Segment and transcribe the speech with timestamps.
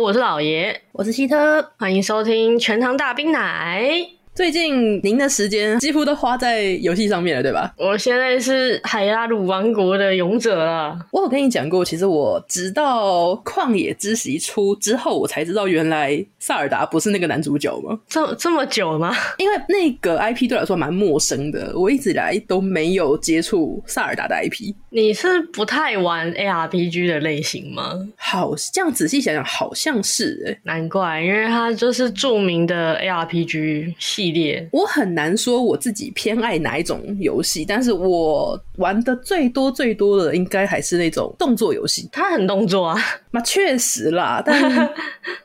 [0.00, 3.84] 我是老爷，我是希特，欢迎收听全糖大冰奶。
[4.32, 7.74] 最近您的时间几乎都花在游戏上面了，对吧？
[7.76, 10.98] 我现在是海拉鲁王国的勇者了。
[11.10, 17.98] 我有跟你讲过，其实我直到旷野之息出之后，我才知道原来萨尔达不是那个男主角吗？
[18.08, 19.14] 这这么久吗？
[19.36, 24.72] 因为那个 IP 对我来说蛮陌生的，我一直以来都没有接触萨尔达的 IP。
[24.92, 28.08] 你是不太玩 ARPG 的类型吗？
[28.16, 34.68] 好，这样仔细想想，好像是哎，难怪，因为它就是著名的 ARPG 系列。
[34.72, 42.08] 我很难说我自己偏爱哪一种游戏，但是我玩的最多最多的应该还是那种动作游戏。
[42.10, 43.00] 它很动作啊，
[43.32, 44.42] 那确实啦。
[44.44, 44.60] 但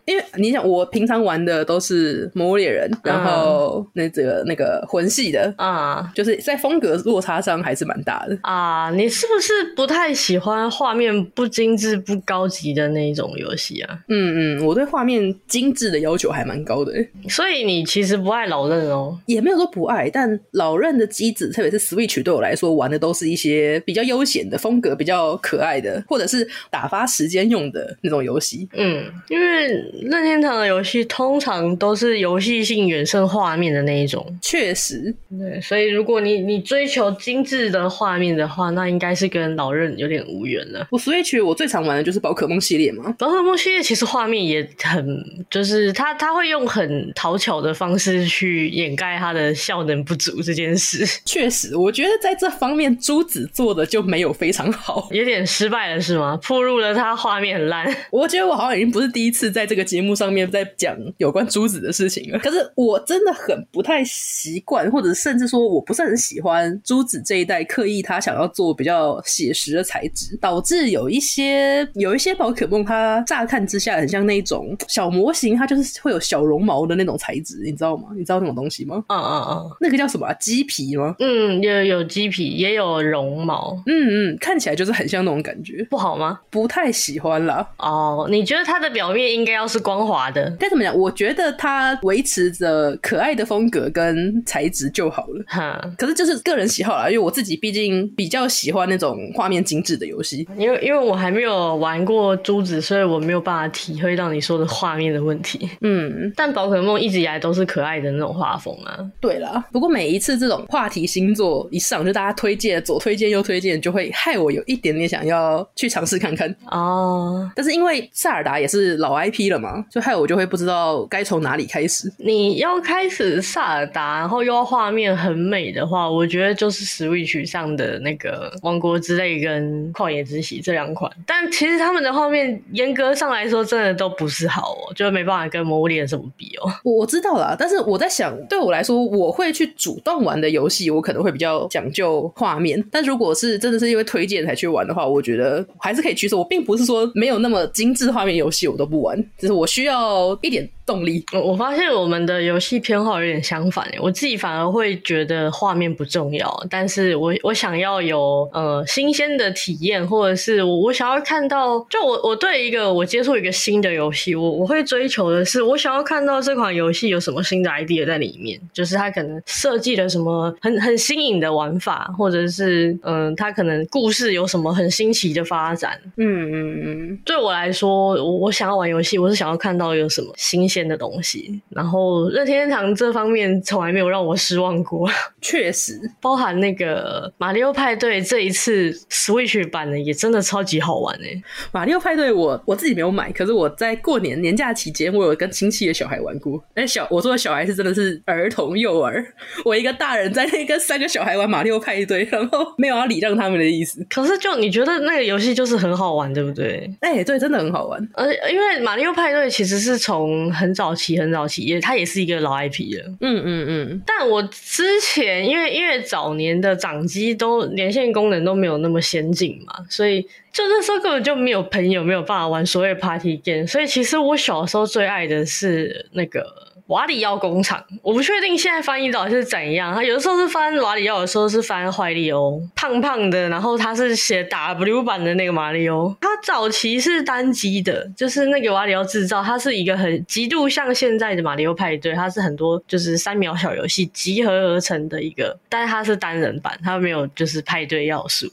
[0.06, 8.92] 因为你想，我平常玩的都是《魔物猎人》，然后那这个那个魂系的啊，就是在风格落差上还是蛮大的啊。
[8.92, 14.00] 你是不是不太喜欢画面不精致、不高级的那一种游戏啊？
[14.08, 16.94] 嗯嗯，我对画面精致的要求还蛮高的。
[17.28, 19.18] 所以你其实不爱老任哦？
[19.26, 28.68] 也没有说不爱，但老任的机子，特别是 Switch 对我来说玩的都是一些比较悠闲的风格、比较可爱的，或者是打发时间用的那种游戏。
[28.74, 29.68] 嗯，因为
[30.02, 34.26] 任天堂的游戏通常都是游戏性远胜画面的那一种。
[34.42, 40.88] 确实，对，所以如果你你追求精致的画面的话，那应该是跟老任有点无缘了。
[40.92, 51.06] 我 Switch 我最常玩的就是宝可梦系列嘛，宝可梦系列其实画面也很，就是他他会用很讨巧的方式去掩盖它的效能不足这件事。
[51.26, 56.40] 确实，我觉得在这方面朱子做的就没有非常好，有点失败了是吗？
[56.48, 57.88] 暴露了他画面很烂。
[58.12, 62.40] 我觉得我好像已经不是第一次在这个节目上面在讲有关珠子的事情了。
[62.44, 78.10] 可是我真的很不太习惯，或者甚至说我不是很喜欢珠子这一代刻意他想要做比较写实的材质，导致有一些有一些宝可梦，它乍看之下很像那种小模型，它就是会有小绒毛的那种材质，你知道吗？
[78.16, 79.04] 你知道那种东西吗？
[79.08, 80.34] 啊啊啊，那个叫什么啊？
[80.34, 81.16] 鸡皮吗？
[81.20, 83.82] 嗯，有有鸡皮，也有绒毛。
[83.88, 86.40] 嗯嗯，看起来就是很像那种感觉，不好吗？
[86.50, 87.55] 不太喜欢啦。
[87.78, 90.50] 哦，你觉得它的表面应该要是光滑的？
[90.60, 90.96] 该怎么讲？
[90.96, 95.44] 我觉得它维持着可爱的风格跟材质就好了。
[95.48, 100.48] 哈，可是就是个人喜好啦，因为我自己毕竟比较喜欢那种画面精致的游戏。
[100.58, 105.70] 因为因为我还没有玩过珠子，所以我没有办法体会到你说的画面的问题。
[105.82, 109.00] 嗯，但宝可梦一直以来都是可爱的那种画风啊。
[109.20, 117.45] 对啦，不过每一次这种话题星座一上，就大家推荐，左推荐右推荐，就会害我有一点点想要去尝试看看哦。
[117.56, 122.12] 但是因为塞尔达也是老 IP 了嘛，就害我就会不知道该从哪里开始。
[122.18, 131.12] 你要开始塞尔达，然后又要画面很美的话，我觉得就是 Switch 上的那个《王国之泪》跟《旷野之息》这两款。
[131.26, 136.72] 但其实他们的画面严格上来说，真的都不是好哦，就没办法跟《魔物猎人》什么比哦。
[136.84, 142.84] 我知道啦，但是我在想，对我来说，我会去主动玩的游戏，我可能会比较讲究画面。
[142.92, 146.38] 但如果是真的是因为推荐才去玩的话，我觉得还是可以取舍。
[146.38, 151.24] 我并不是说没有那么精致画面游戏我都不玩，就是我需要一点动力。
[151.34, 176.00] 我我发现我们的游戏偏好有点相反，我自己反而会觉得画面不重要，但是我我想要有呃新鲜的体验，或者是我我想要看到，就我我对一个我接触一个新的游戏，我我会追求的是，我想要看到这款游戏有什么新的 idea 在里面，就是它可能设计了什么很很新颖的玩法，或者是嗯、呃，它可能故事有什么很新奇的发展。
[176.18, 185.10] 嗯嗯嗯，对我来说，我我想要玩游戏，我是想要看到有什么新鲜的东西，然后任天堂这方面从来没有让我失望过。
[185.42, 191.42] 确实，包含那个马里奥派对这一次 Switch 版的也真的超级好玩哎！
[191.72, 196.62] 马里奥派对我我自己没有买，可是我在过年年假期间，我有跟亲戚的小孩玩过。
[196.74, 199.26] 哎，小我说的小孩是真的是儿童幼儿，
[199.64, 204.06] 我一个大人在那跟三个小孩玩马里奥派对，然后没有要礼让他们的意思。
[204.10, 206.90] 可是就你觉得那个游戏就是很好玩，对不对？
[207.02, 208.10] 哎，对，真的很好玩。
[208.14, 213.12] 而因为马里奥派对其实是从很早期很早期，也它也是一个老 IP 了。
[213.22, 214.02] 嗯嗯嗯。
[214.06, 220.22] 但我之前因为因为早年的掌机都连线功能都没有那么先进嘛，所以
[220.52, 223.68] 就那时候根本就没有朋友没有办法玩所谓 party game。
[223.68, 226.46] 所以其实我小时候最爱的是那个
[226.88, 229.96] 瓦里奥工厂，我不确定现在翻译到底是怎样。
[229.96, 236.16] 他有的时候是翻瓦里奥，有的时候是翻坏利欧，胖胖的，然后他是写 W 版的那个马里欧。
[236.22, 248.48] 他早期是单机的，就是那个瓦里奥制造，它是一个很极度像现在的马里奥派对，它是很多就是三秒小游戏集合而成的一个，但是它是单人版，它没有就是派对要素。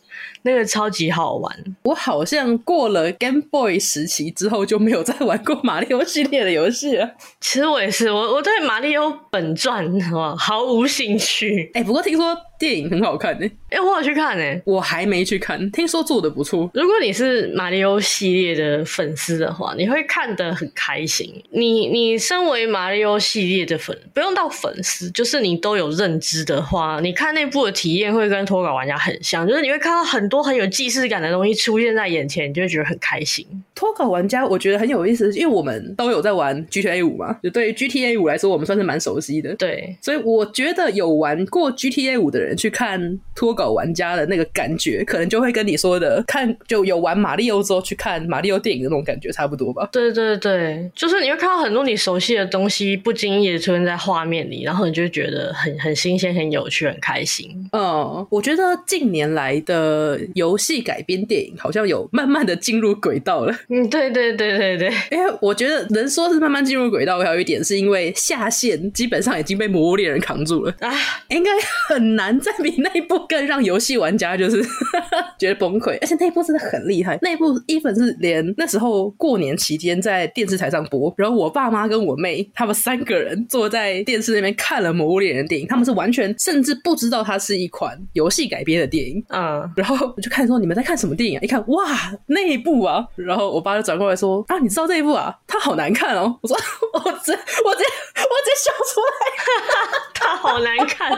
[0.44, 7.12] 那个超级好玩，我好像过了 Game Boy 时期之后就没有再玩过马里奥系列的游戏了。
[7.40, 11.70] 其实我也是，我我对马里奥本传哇毫无兴趣。
[11.74, 12.36] 哎、欸，不过听说。
[12.62, 16.70] 电影很好看呢、欸，哎、欸，我有去看呢、欸，我还没去看，听说做的不错。
[16.74, 21.28] 如果你是马里奥系列的粉丝的话，你会看得很开心。
[21.50, 33.44] 你你身为马里奥系列的粉，不用到粉丝，就是你都有认知的话，你看那部的体验会跟脱稿玩家很像，就是你会看到很多很有既视感的东西出现在眼前，你就会觉得很开心。
[33.74, 39.52] 脱稿玩家我觉得很有意思，因为我们都有在玩 GTA 五嘛，就对于 GTA 五来说，我们算是蛮熟悉的。
[39.56, 42.51] 对，所以我觉得有玩过 GTA 五的人。
[42.54, 49.88] 去看脱稿玩家的那个感觉，可能就会跟你说的看就有玩马里奥之后去看马里奥电影的那种感觉差不多吧？
[49.92, 57.48] 对对对，就是你会看到很多你熟悉的东西不经意的出现在画面里，然后你就觉得很很新鲜、很有趣、很开心。
[57.72, 63.54] 嗯，我觉得近年来的游戏改编电影好像有慢慢的进入轨道了。
[63.68, 70.92] 嗯，对对对对对，因为我觉得能说是慢慢进入轨道，还有一点是因为下线基本上已经被魔物猎人扛住了啊，
[71.28, 71.50] 应该
[71.88, 72.31] 很难。
[72.40, 74.62] 再比那一部更让游戏玩家就是
[75.38, 77.18] 觉得崩溃，而且那一部真的很厉害。
[77.22, 89.22] 那一部 even 是连那时候过年期间在电视台上播，然后我爸妈跟我妹他们三个人坐在电视那边看了《魔物猎人》电影，他们是完全甚至不知道它是一款游戏改编的电影。
[89.28, 91.40] 嗯，然后我就看说你们在看什么电影啊？
[91.42, 91.84] 一看哇
[92.26, 95.34] 那一部啊，然后我爸就转过来说啊，你知道这一部啊？
[95.46, 96.38] 它好难看哦。
[96.42, 96.56] 我说
[96.94, 101.12] 我直我这我直接笑出来， 它好难看。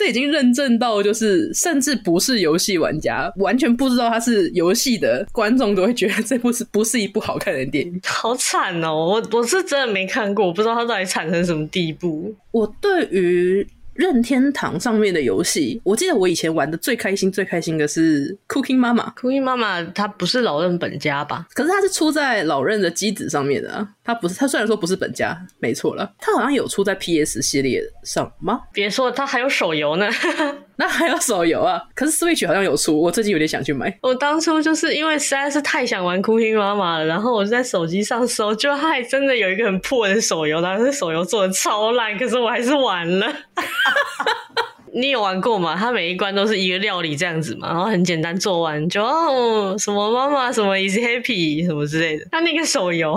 [0.00, 8.00] 这已经认证到，就是甚至不是游戏玩家，完全不知道它是游戏的观众都会觉得这部是不是一部好看的电影？
[8.06, 8.94] 好惨哦！
[8.94, 12.34] 我我是真的没看过，我不知道它到底惨成什么地步。
[12.50, 13.66] 我对于。
[13.92, 19.12] 任天堂上面的游戏，我记得我以前玩的最开心、最开心的是 Cooking Mama。
[19.14, 21.46] Cooking Mama 它不是老任本家吧？
[21.52, 23.86] 可是它是出在老任的机子上面的啊。
[24.10, 26.12] 它不是，他虽然说不是本家，没错了。
[26.18, 28.62] 他好像有出在 PS 系列上吗？
[28.72, 30.08] 别说，他还有手游呢。
[30.74, 31.80] 那还有手游啊？
[31.94, 33.96] 可是 Switch 好像有出，我最近有点想去买。
[34.02, 43.26] 我当初就是因为实在是太想玩 Cooking Mama 了，然后我就在手机上搜，就它还真的有一个很破的手游，但是手游做的超烂，可是我还是玩了。
[44.92, 45.76] 你有玩过吗？
[45.78, 52.26] 它每一关都是一个料理这样子嘛，然后很简单做完就哦什么妈妈什么 is happy 什么之类的。
[52.30, 53.16] 它那个手游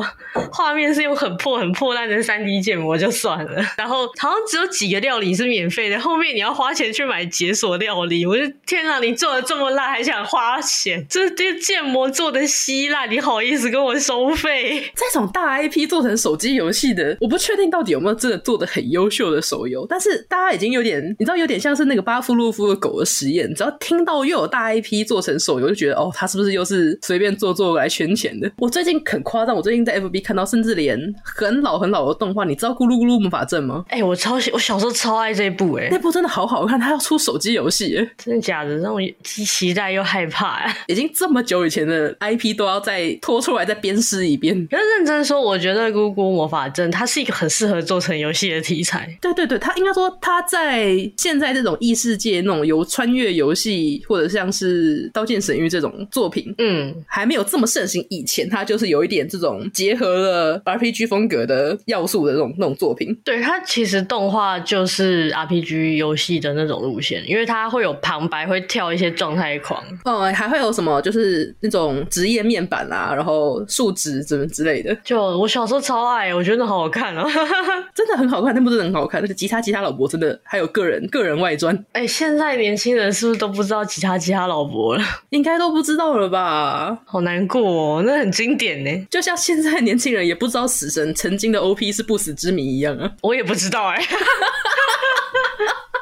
[0.51, 8.25] 画面是用很破很破烂的三 D 建模就算了，然后好像只有几个料理是免费的，后面你要花钱去买解锁料理。
[8.25, 11.03] 我就天哪，你做的这么烂还想花钱？
[11.09, 14.83] 这这建模做的稀烂，你好意思跟我收费？
[14.95, 21.62] 这种大 IP 做成手机游戏的，我不确定到底有没有真的做的很优秀的手游，但是大家已经有点，你知道有点。
[21.63, 28.51] 像是那个巴夫洛夫的狗的实验，只要听到又有大 IP 做成手游，就觉得哦，他是不是又是随便做做来圈钱的？
[28.57, 33.85] 我最近很夸张，我最近在 FB 看到，甚至连很老很老的动画，你知道《咕噜咕噜魔法阵》吗？
[33.87, 38.75] 哎、欸，我超喜，我小时候超爱这一部、欸，哎，那部真的好好看，它要出手机游戏，真的假的？
[38.77, 40.77] 让我既期待又害怕、啊。
[40.87, 44.67] 已经这么久以前的 IP 都要再拖出来再鞭尸一遍。
[44.67, 49.17] 可是认真说，我觉得《咕咕噜魔法阵》它是一个很适合做成游戏的题材。
[49.21, 50.87] 对对对，它应该说它在
[51.17, 52.33] 现在这种异世界。
[52.41, 63.15] 那种有穿越游戏，或者像是《刀剑神域》这种作品，嗯，还没有这么盛行以前，它就是有一点这种结合了 RPG 风格的要素的这种那种作品。
[63.23, 74.93] 对，它其实动画就是 RPG 游戏的那种路线，因为它会有旁白，会跳一些状态狂，哦，还会有什么就是那种职业面板啊，然后数值什么之类的。
[75.03, 77.23] 就我小时候超爱，我觉得好好看哦，
[77.93, 79.21] 真的很好看，那部真的很好看。
[79.21, 82.07] 那个吉他吉他老伯真的还有个人个人外传，哎、欸。
[82.07, 85.03] 现在年轻人是不是都不知道吉他吉他老伯了？
[85.31, 86.97] 应该都不知道了吧？
[87.05, 89.07] 好难过哦，那很经典呢。
[89.11, 93.11] 就像现在年轻人也不知道死神曾经的 OP 是不死之谜一样啊。
[93.21, 94.01] 我也不知道哎。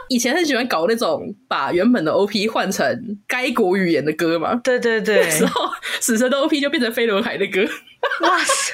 [0.10, 4.56] 以前很喜欢搞那种把原本的 OP 换成该国语言的歌嘛。
[4.56, 5.70] 对对对，然后
[6.02, 7.62] 死神的 OP 就变成飞轮海的歌。
[8.22, 8.74] 哇塞！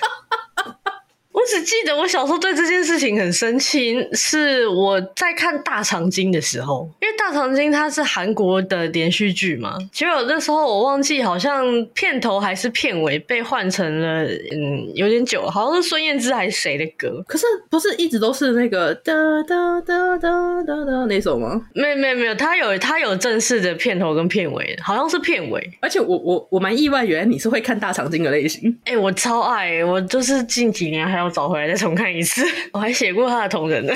[1.37, 17.23] 我只记得我小时候对这件事情很生气，是我在看《大长今》的时候，因为《大长今》它是韩国的连续剧嘛，结果那时候我忘记好像片头还是片尾被换成了，嗯，有点久了，好像是孙燕姿还是谁的歌？
[17.27, 19.13] 可是不是一直都是那个哒
[19.47, 21.61] 哒哒哒哒哒那首吗？
[21.75, 25.71] 没有没有没有，它有它有正式的片头跟片尾，好像是片尾。
[25.81, 28.75] 而且我我我蛮意外，原来你是会看《大长今》的类型。
[28.85, 32.45] 哎、欸，我超爱，我就是近几年还要找回来再重看一次。
[32.73, 33.93] 我还写过他的同人呢，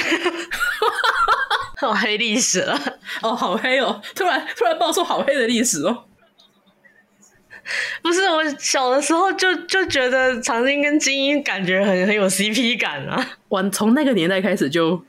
[1.77, 2.79] 好黑历史了
[3.21, 4.01] 哦，好黑哦！
[4.15, 6.05] 突然突然爆出好黑的历史哦。
[8.01, 13.25] 不是，我小的时候就就觉得长今跟精英感觉很很有 CP 感啊。
[13.47, 15.01] 我从那个年代开始就，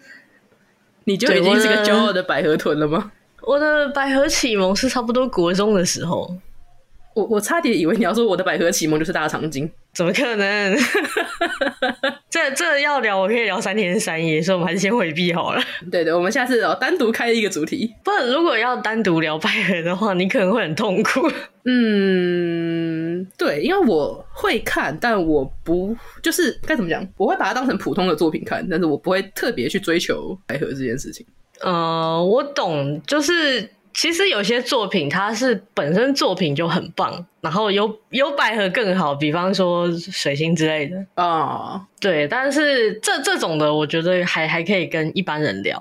[1.05, 3.11] 你就已经是个骄傲的百合豚了吗？
[3.43, 6.37] 我的百合启蒙是差不多国中的时候。
[7.15, 10.77] 我我差点以为你要说我的百合启蒙就是大长今，怎么可能？
[12.31, 15.63] 这这要聊，我可以聊三天三夜，所以我们还是先回避好了。
[15.91, 17.95] 对对，我们下次哦单独开一个主题。
[18.03, 21.31] 不，如果要单独聊百合的话，你可能会很痛苦。
[21.67, 27.07] 嗯，对，因为我会看，但我不就是该怎么讲？
[27.19, 31.27] 我会把它当成普通的作品看，但是我不会特别去追求百合这件事情。
[31.61, 33.69] 呃，我懂，就是。
[33.95, 41.81] 其实有些作品，它是本身作品就很棒，然后有有百合更好，比方说水星之类的啊，oh.
[42.01, 42.27] 对。
[42.27, 45.79] 但是这这种的，我觉得还还可以跟一般人聊。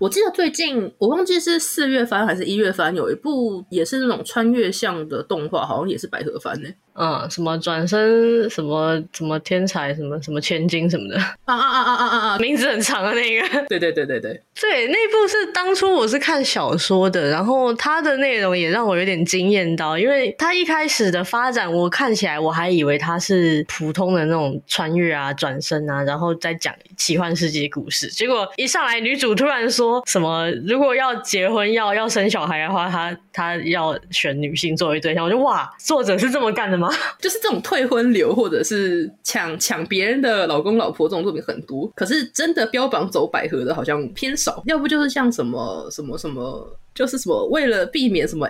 [0.00, 6.68] 我记得最近我忘记是四月番还是一月番，有一部也是那种穿越向的动画，好像也是百合番呢。
[7.00, 12.38] 嗯，什么转身，什么什么天才，什么什么千金什么的啊啊啊啊啊啊！
[12.38, 13.48] 名字很长的那个。
[13.70, 36.87] 对对对对对对，那部是当初我是看小说的，然后它的内容也让我有点惊艳到，因为它一开始的发展，我看起来我还以为它是普通的那种穿越啊、转身啊，然后再讲奇幻世界故事，结果一上来女主突然说什么，如果要结婚要要生小孩的话，她她要选女性作为对象，我就哇，作者是这么干的吗？
[37.18, 44.62] 就是这种退婚流，或者是抢抢别人的老公老婆这种作品很多，可是真的标榜走百合的好像偏少。
[44.66, 48.48] 要不就是像什么什么什么，就是什么为了避免什么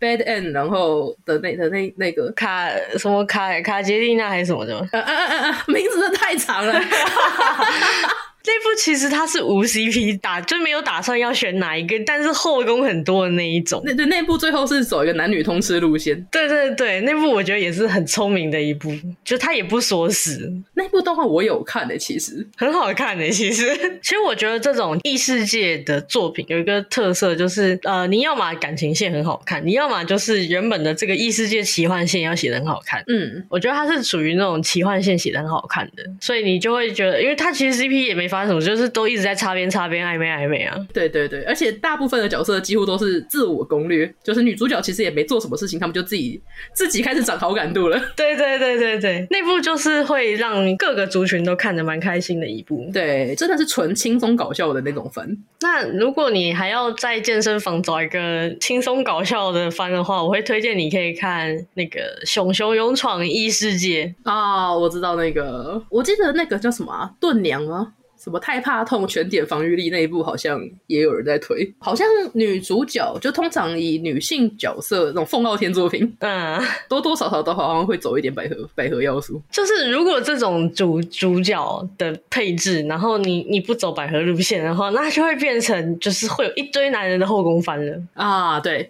[0.00, 6.74] bad end，然后的那的那那个卡什么卡卡捷丽娜还是什么的，啊啊啊啊，名字真的太长了。
[8.42, 13.80] 这部其实它是无 CP 打，就没有打算要选哪一个，但是后宫很多的那一种。
[13.84, 16.20] 那对那部最后是走一个男女通吃路线。
[16.30, 18.92] 对对对，那部我觉得也是很聪明的一部，
[19.24, 20.52] 就他也不锁死。
[20.74, 23.30] 那部动画我有看的、欸，其实很好看的、欸。
[23.30, 23.70] 其实，
[24.02, 33.04] 其实我觉得这种异世界的作品有一个特色，就是呃，你要么感情线很好看，你要么就是原本的这个异世界奇幻线要写的很好看。
[33.06, 38.31] 嗯，我觉得它是属于那种奇幻线写的很好看的，所以你就会觉得，因为它其实 CP 也没。
[38.32, 40.74] 发生什么就是都一直在擦边擦边暧昧暧昧啊！
[40.94, 46.40] 对对对，而且大部分的角色几乎都是自我攻略，就是女主角其实也没做什么事情，他们就自己
[46.72, 48.00] 自己开始长好感度了。
[48.16, 52.88] 对对对对对，那部就是会让各个族群都看得蛮开心的一部。
[52.90, 55.36] 对，真的是纯轻松搞笑的那种番。
[55.60, 67.92] 那如果你还要在健身房找一个轻松搞笑的番的话，我会推荐你可以看那个《熊熊勇闯异世界》啊，我知道那个，我记得那个叫什么啊，盾娘吗？
[68.22, 79.42] 什么太怕痛全点防御力那一部好像也有人在推，好像女主角就通常以女性角色那种凤傲天作品，嗯，多多少少都好像会走一点百合百合要素。
[79.50, 88.88] 就是如果这种主主角的配置，然后你你不走百合路线的话，那就会变成就是会有一堆男人的后宫番了啊，对。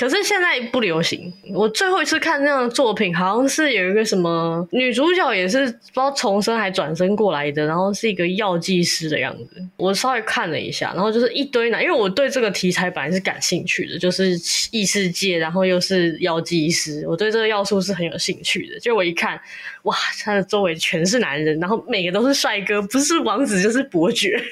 [0.00, 1.30] 可是现在不流行。
[1.52, 9.62] 我最后一次看那样的作品，好像是有一个什么女主角也是不知道重生还转生过来的，然后是一个药剂师的样子。
[9.76, 14.30] 我稍微看了一下，然后就是一堆男，因为我对这个题材本来是感兴趣的，就是
[14.70, 18.80] 异世界，然后又是药剂师，我对这个要素是很有兴趣的。
[18.80, 19.38] 就我一看，
[19.82, 24.42] 哇，他的周围全是男人，然后每个都是帅哥，不是王子就是伯爵。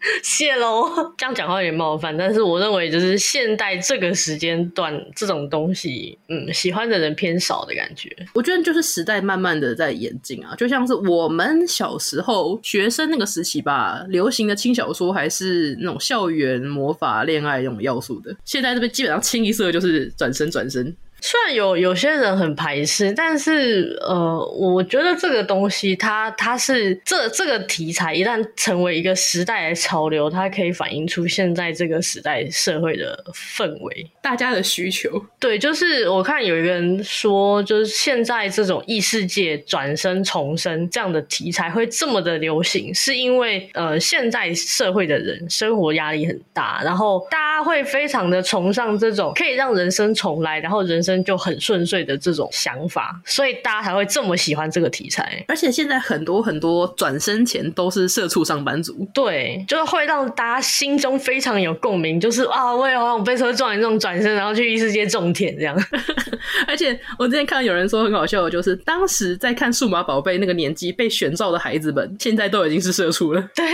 [0.22, 8.08] 谢喽，这样讲话有点冒犯，但是我认为就是现代这个时间段这种东西，嗯，喜欢的人偏少的感觉。
[8.32, 20.94] 我觉得就是时代慢慢的在演进啊，就像是我们小时候学生那个时期吧，流行的轻小说还是那种校园魔法恋爱那种要素的，现在这边基本上清一色就是转身转生。
[21.20, 35.10] 虽然有有些人很排斥，但是呃，我觉得这个东西它它是这这个题材一旦成为一个时代的潮流，它可以反映出现在这个时代社会的氛围，大家的需求。
[35.38, 55.44] 对，就是我看有一个人说，就是现在这种异世界转身重生这样的题材会这么的流行，是因为呃，现在社会的人生活压力很大，然后大家会非常的崇尚这种可以让人生重来，然后人生就很顺遂的这种想法，所以大家才会这么喜欢这个题材。
[55.48, 65.76] 而且现在很多很多转身前都是社畜上班族，对，就是会让大家心中非常有共鸣，就是啊，我也好想被车撞一撞转身，然后去异世界种田这样。
[66.66, 73.48] 而且我之前看到有人说很好笑的，就是当时在看数码宝贝那个年纪被选召的孩子们，现在都已经是社畜了。
[73.54, 73.64] 对，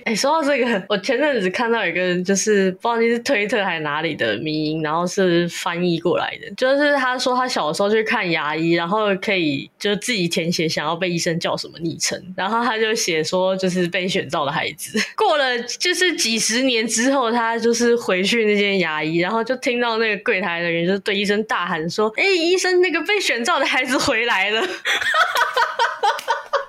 [0.00, 14.98] 哎、欸，说到这个，我前阵子看到一个就是不知道你是推特还是哪里的迷音，然后是翻译过来的，就就是他说他小时候去看牙医，然后可以就自己填写想要被医生叫什么昵称，然后他就写说就是被选召的孩子。
[15.16, 24.66] 过了就是几十年之后，他就是回去那间牙医，然后就听到那个柜台的人就对医生大喊说：“哎、医生，那个被选召的孩子回来了。”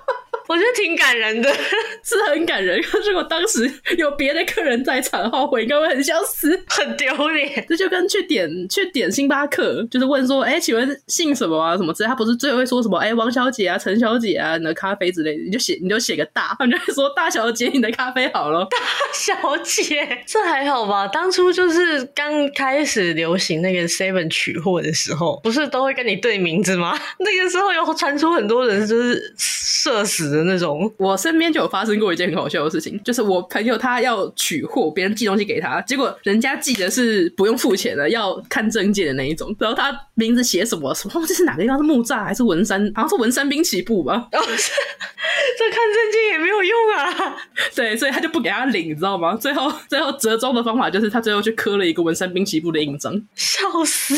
[0.50, 1.48] 我觉得挺感人的，
[2.02, 2.80] 是很感人。
[3.06, 7.64] 如果当时有别的客人在场的话，我应该会很想死，很丢脸。
[7.68, 11.76] 这就跟去点去点星巴克，就是问说：“哎、欸，请问姓什么啊？
[11.76, 18.66] 什么之类？”他不是最后会说什么：“哎、欸，王小姐啊，陈小姐啊，你的咖啡之类的。”你就写你就写个大， 他们就会说：“大小姐，你的咖啡好了。
[18.74, 18.76] ”大
[19.14, 21.06] 小姐，这还好吧？
[21.06, 26.98] 当初就是刚开始流行那个 Seven 取货的时候，不是都会跟你对名字吗？
[27.20, 30.50] 那个时候有传出很多人就是社死的。
[30.50, 39.54] 那种，我身边就有发生过一件很好笑的事情，就是我朋友他要取货，别人寄东西给他，结果人家寄的是不用付钱的，要看证件的那一种。
[39.60, 41.78] 然后他名字写什么什么，这是哪个地方？
[41.78, 42.80] 是木栅还是文山？
[42.96, 44.28] 好像是文山滨崎步吧？
[44.32, 47.36] 哦，这看证件也没有用啊。
[47.76, 49.36] 对，所以他就不给他领，你知道吗？
[49.36, 53.14] 最后最后折中的方法就是他最后去刻了一个文山滨崎步的印章。
[53.36, 54.14] 笑死，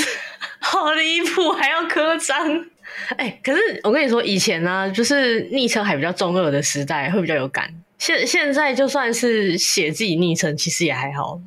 [0.61, 2.65] 好离谱，还要刻章。
[3.17, 7.73] 哎、欸，可是我跟你说，以前呢、啊，就是昵称还比较中二的时代，会比较有感。
[7.99, 11.41] 现现在就算是写自己昵称，其实也还好。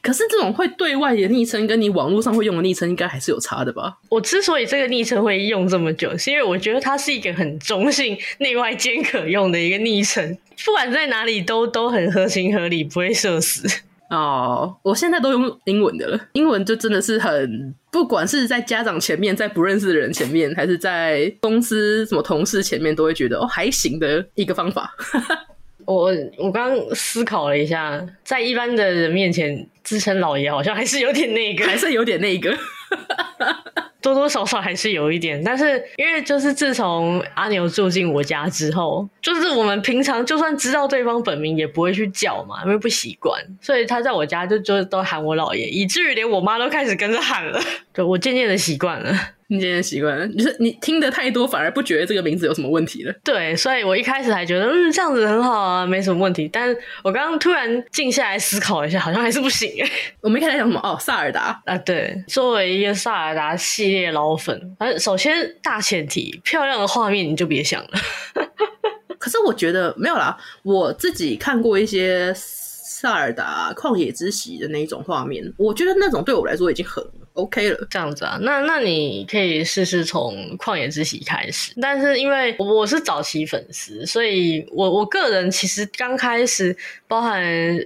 [0.00, 3.98] 可是这种会对外的昵称，跟你网络上会用的昵称，应该还是有差的吧？
[4.08, 13.68] 我之所以这个昵称会用这么久，是因为我觉得它是一个很中性、 内外兼可用的一个昵称，不管在哪里都都很合情合理，不会社死。
[14.14, 16.20] 哦，我现在都用英文的了。
[16.34, 24.94] 英文就真的是很，不管是在家长前面，在不认识的人前面，还是在公司什么同事前面，都会觉得哦还行的一个方法。
[25.86, 32.56] 我我刚刚思考了一下，在一般的人面前自称老爷，好像还是有点那个，还是有点那个。
[34.04, 47.58] 多多少少还是有一点，但是因为就是自从阿牛住进我家之后，就是我们平常就算知道对方本名也不会去叫嘛，因为不习惯，所以他在我家就就都喊我老爷，以至于连我妈都开始跟着喊了，
[47.94, 49.16] 就我渐渐的习惯了。
[49.48, 53.14] 你渐渐习惯了，就是你听得太多，反而不觉得这个名字有什么问题了。
[53.22, 56.48] 对，所以我一开始还觉得，嗯，这样子很好啊，没什么问题。
[56.50, 59.70] 但是我刚刚突然静下来思考一下，好像还是不行。
[60.22, 60.80] 我们一开始讲什么？
[60.80, 67.90] 哦，萨尔达啊，对，作为一个萨尔达系列老粉，反正首先大前提，漂亮的画面你就别想了。
[69.18, 77.04] 可是我觉得没有啦，我自己看过一些萨尔达旷野之息的那一种画面，我觉得那种对我来说已经很。
[77.34, 81.72] OK 了，这样子啊，那那你可以试试从旷野之息开始。
[81.82, 86.76] 但是因为我是早期粉丝，所以我我个人其实刚开始，
[87.08, 87.44] 包含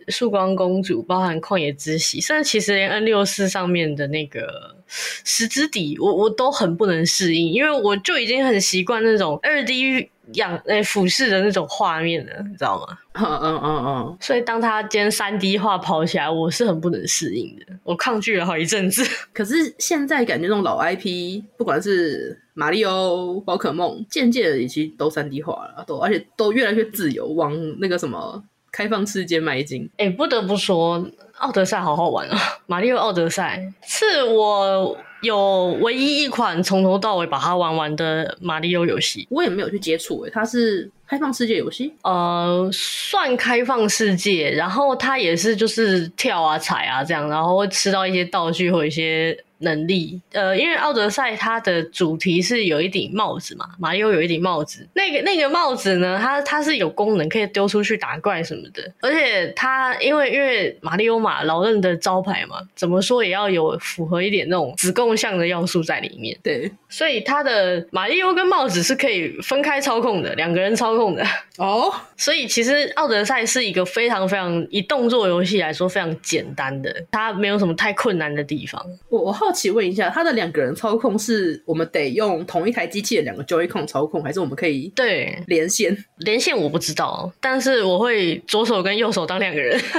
[0.09, 4.77] 曙光公主，包含旷野之息，甚至其实连 N 六四上面的那个
[5.25, 10.11] 石之底，我我都很不能适应，因为我就已经很习惯那种二 D。
[10.35, 12.99] 仰诶，俯视的那种画面呢，你知道吗？
[13.15, 14.17] 嗯嗯嗯嗯。
[14.21, 19.03] 所以当他今天三 D 画跑起来，我是很不能适应的，我抗拒了好一阵子。
[19.33, 29.89] 可是现在感觉那种老 IP，不管是马里奥、宝可梦，渐渐的已经都三 D 化了，都而且都越来越自由，往那个什么开放世界迈进。
[29.97, 31.07] 哎，不得不说，
[31.39, 32.39] 奥德赛好好玩啊！
[32.67, 34.97] 马里奥奥德赛是我。
[35.23, 41.93] 有唯一一款从头到尾把它玩完的马里奥游戏，我也没有去接触诶，它是开放世界游戏？
[42.03, 50.21] 呃，算开放世界，然后它也是就是跳啊踩啊这样，然后会吃到一些道具或一些能力。
[50.33, 66.39] 呃，因为奥德赛它的主题是有一顶帽子嘛，马里欧有一顶帽子，那个那个帽子呢，它它是有功能可以丢出去打怪什么的，而且它因为因为马里欧嘛，老任的招牌嘛，怎么说也要有符合一点那种子贡像的要素在里面。
[66.43, 71.25] 对，所以它的马里欧跟帽子是可以分开操控的，两个人操控的。
[71.57, 78.85] 哦， 所以其实奥德赛是一个非常非常以动作游戏来说非常简单的，它没有什么太困难的地方。
[79.09, 86.05] 我我好奇问一下，他的两个人操控是我们得用同一台机器的两个 Joy-Con 操控，还是我们可以对连线？
[86.19, 89.81] 连线我不知道，但是我会左手跟右手当两个人。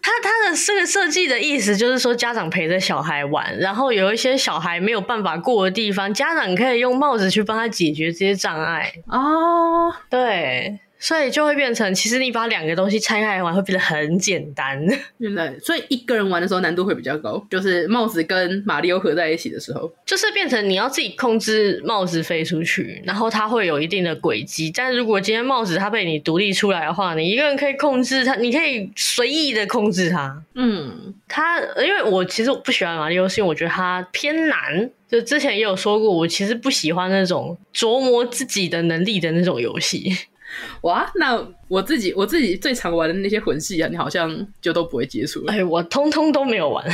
[0.00, 8.92] 他他的这个设计的意思就是说，家长陪着小孩玩，然后有一些小孩没有办法过的地方，家长可以用帽子去帮他解决这些障碍。
[9.08, 10.78] 哦，对。
[10.98, 14.84] 所以就会变成，其实你把两个东西拆开来玩，会变得很简单。
[15.18, 24.72] 原来，所以一个人玩的时候难度会比较高，就是帽子跟马里欧合在一起的时候，就是变成你要自己控制帽子飞出去，然后它会有一定的轨迹。
[24.74, 30.42] 但如果今天帽子它被你独立出来的话，你一个人可以控制它，你可以随意的控制它。
[30.54, 34.90] 嗯，它因为我其实我不喜欢马里欧，是因为我觉得它偏难。
[35.08, 40.12] 就之前也有说过，我其实不喜欢那种琢磨自己的能力的那种游戏。
[40.82, 45.52] 哇，那我自己我自己最常玩的那些魂系啊，你好像就都不会接触了。
[45.52, 46.84] 哎，我通通都没有玩。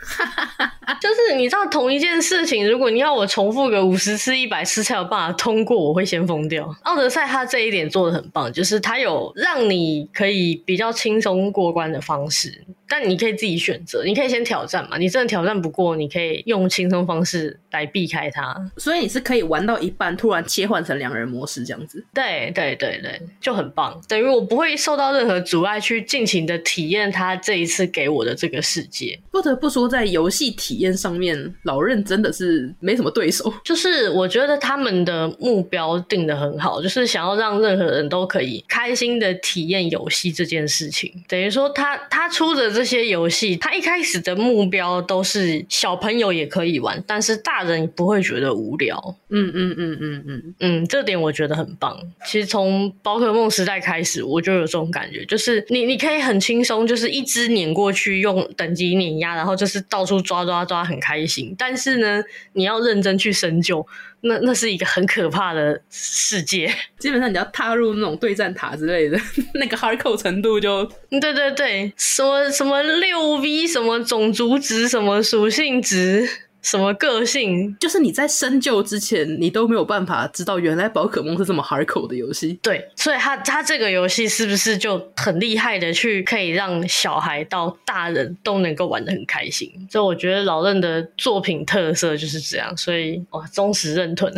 [1.00, 6.74] 就是你知道同一件事情，如果你要我重复个五十次、一百次才有办法通过，我会先疯掉。
[6.82, 12.64] 奥德赛它这一点做的很棒，就是它有让你可以比较轻松过关的方式。
[12.92, 14.98] 但你可以自己选择，你可以先挑战嘛。
[14.98, 18.52] 你真的挑战不过，你可以用轻松方式来避开它。
[18.78, 22.04] 所以你是可以玩到一半，突然切换成两人模式这样子。
[22.12, 23.96] 对对对对，就很棒。
[24.08, 29.16] 等于我不会受到任何阻碍，去尽情的体验他这一次给我的这个世界。
[29.30, 33.52] 不得不说，在游戏体验上面，老任真的是没什么对手。
[33.64, 41.12] 就是我觉得他们的目标定得很好，就是想要让任何人都可以开心的体验游戏这件事情。
[41.26, 49.16] 等于说他，他他出的这些游戏，他一开始的目标都是小朋友也可以玩，但是大人不会觉得无聊。
[49.30, 51.98] 嗯嗯嗯嗯嗯嗯，这点我觉得很棒。
[52.26, 61.54] 其实从宝可梦时代开始，我就有这种感觉，就是你你可以很轻松，就是一只碾过去，用等级碾压，然后就是到处抓抓抓，很开心。
[61.56, 63.86] 但是呢，你要认真去深究。
[64.22, 69.18] 那那是一个很可怕的世界， 基本上你要踏入那种对战塔之类的，
[69.54, 76.28] 那个 hardcore 程度就，对对对，什么什么六 V，什么种族值，什么属性值。
[76.62, 77.76] 什么个性？
[77.78, 82.58] 就是你在深究之前，你都没有办法知道原来宝可梦是这么 hardcore 的游戏。
[82.62, 89.70] 对，所以他他这个游戏是不是就很厉害的，去可以让小孩到大人都能够玩的很开心？
[89.90, 94.32] 所以我觉得老任的作品特色就是这样，所以哇，忠实认屯。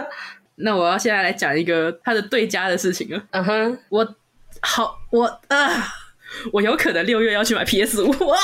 [0.56, 3.22] 那我要现在来讲一个他的对家的事情了。
[3.30, 4.14] 嗯哼，我
[4.60, 5.94] 好，我啊。
[6.52, 8.36] 我有可能六月要去买 PS 五，哇！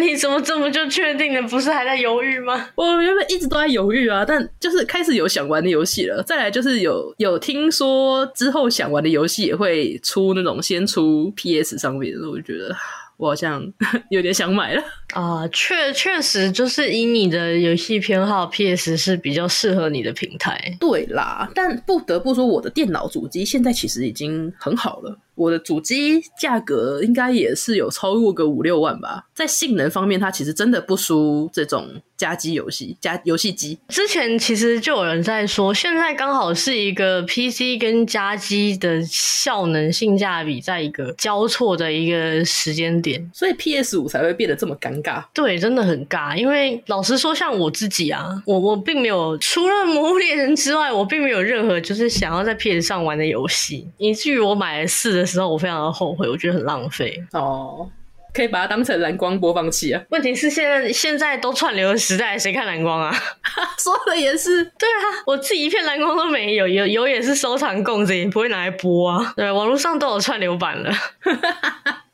[0.00, 1.42] 你怎么这么就确定了？
[1.48, 2.68] 不是还在犹豫吗？
[2.74, 6.22] 我原本一直都在犹豫啊，但就是开始有想玩的游戏了。
[6.22, 12.74] 再来就是有有听说之后想玩的游戏也会出那种先出 PS 上面的，我就觉得。
[13.16, 13.62] 我好像
[14.08, 20.58] 有点想买了啊，确确实就是以你的游戏偏好，PS 是比较适合你的平台。
[20.80, 25.14] 对啦，但不得不说，我的电脑主机现在其实已经很好了。
[25.40, 31.88] 我的主机价格应该也是有超过个五六万吧，在性能方面，它其实真的不输这种。
[32.20, 33.78] 家机游戏，家游戏机。
[33.88, 45.24] 之前其实就有人在说，现在刚好是一个 PC 跟家机的效能性价比在一个交错的一个时间点，所以 PS 五才会变得这么尴尬。
[45.32, 46.36] 对，真的很尬。
[46.36, 57.88] 因为老实说，像我自己啊，我我并没有除了《魔物猎人》之外，我并没有任何就是想要在 PS 上玩的游戏，以至于我买了四的时候，我非常的后悔，我觉得很浪费哦。
[58.32, 60.02] 可以把它当成蓝光播放器啊！
[60.10, 63.14] 问题是现在现在都串流的时代，谁看蓝光啊？
[63.78, 69.32] 说的也是，对啊，我自己一片蓝光都没有，有有也是收藏供着，也不会拿来播啊。
[69.36, 70.92] 对，网络上都有串流版了。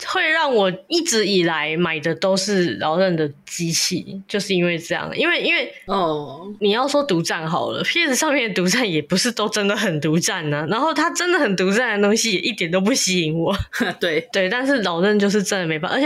[0.06, 5.10] 会让我一直以来买的都是老任的机器，就是因为这样。
[5.16, 10.64] 因为因为哦，你要说独占好了，PS 上面的独占也不是都真的很独占呢。
[10.70, 13.54] 然后它真的很独占的东西也一点都不吸引我。
[13.98, 16.05] 对对，但是老任就是真的没办法，而且。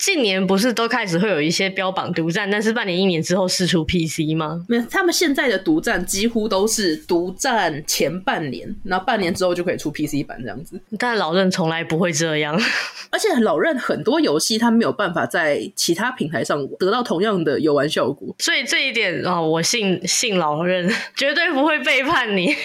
[0.00, 4.64] 近年不是都开始会有一些标榜独占，但是半年一年之后释出 PC 吗？
[4.66, 10.80] 没有，他们现在的独占几乎都是独占前半年，然后半年之后就可以出 PC 版这样子。
[10.98, 12.58] 但老任从来不会这样，
[13.12, 22.56] 而且老任很多游戏他没有办法在其他平台上得到同样的游玩效果，所以这一点啊、哦，我信信老任，绝对不会背叛你。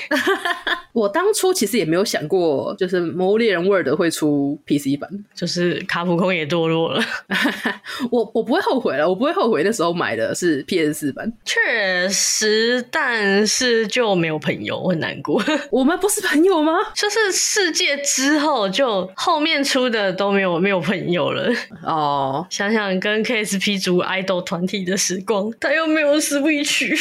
[0.93, 7.03] 我当初其实也没有想过，就是《魔物猎人 World》会出 PC 版，就是卡普空也堕落了。
[8.11, 11.31] 我我不会后悔了，我不会后悔那时候买的是 PS 四版。
[11.43, 15.43] 确实，但是就没有朋友，我很难过。
[15.71, 16.73] 我们不是朋友吗？
[16.93, 21.51] 就是世界之后，就后面出的都没有没有朋友了。
[21.83, 26.95] 哦，想想跟 KSP 组爱豆团体的时光，他又没有 Switch。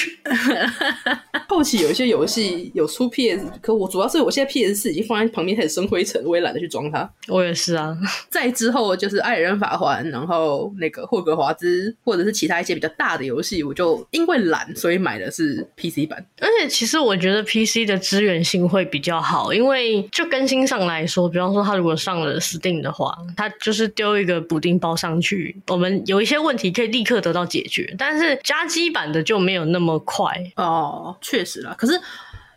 [1.48, 7.08] 后期有一些游戏有出 PS，可我主要是我现在 PS 四已经放在旁边开始生灰尘，我也懒得去装它。
[7.28, 7.96] 我也是啊。
[8.30, 16.24] 再之后就是艾尔登法环，然后那个霍格华兹，或者是其他一些比较大的游戏，我就因为懒，所以买的是 PC 版。
[16.40, 27.92] 而且其实我觉得 PC 的资源性会比较好，因为就更新上来说，比方说它如果上了 Steam 的话，它就是丢一个补丁包上去，我们有一些问题可以立刻得到解决。
[27.98, 31.74] 但是加基版的就没有那么快哦，确实啦。
[31.76, 32.00] 可是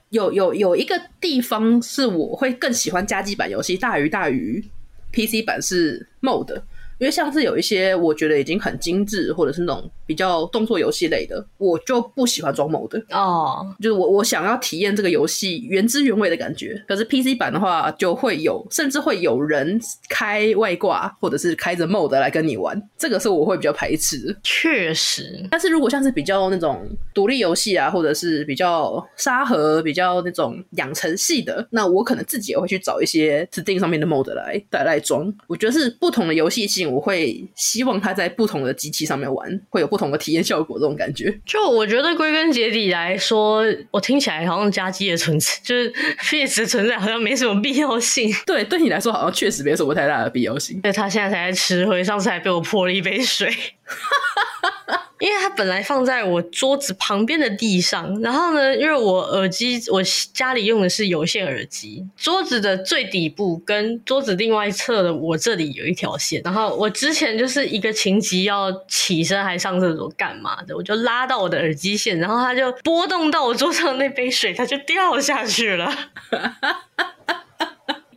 [0.09, 4.63] 有有有一个地方是我会更喜欢加基版游戏大于大于
[5.11, 6.61] PC 版是 Mod，
[6.99, 9.89] 因为像是有一些我觉得已经很精致，或者是那种。
[10.07, 13.77] 比较动作游戏类的，我就不喜欢装 mod 哦，oh.
[13.81, 16.81] 就是我我想要体验这个游戏原汁原味的感觉。
[16.87, 24.33] 可是 PC 版的话，就会有甚至会有人开外挂，或者是开着 mod 来跟你玩，这个是我会比较排斥。
[24.43, 35.33] 确实，但是如果像是比较那种独立游戏啊，或者是比较沙盒、比较那种养成系的，那我可能自己也会去找一些 Steam 上面的 mod 来带来装。
[35.47, 39.97] 我觉得是不同的游戏性，我会希望它在不同的机器上面玩，会有不。
[39.97, 48.31] 不同的体验效果，这种感觉，就我觉得归根结底来说，我听起来好像加机的存在， 就是 PS 的存在，好像没什么必要性。
[48.45, 50.79] 对，对你来说好像确实没什么太大的必要性。
[50.81, 53.51] 对，他现在才在吃灰，上次还被我泼了一杯水。
[55.19, 60.01] 因为它本来放在我桌子旁边的地上，然后呢，因为我耳机我
[60.33, 75.91] 家里用的是有线耳机，桌子的最底部跟桌子另外一侧的我这里有一条线，然后我之前就是一个情急要起身还上厕所干嘛的，我就拉到我的耳机线，然后它就拨动到我桌上那杯水，它就掉下去了。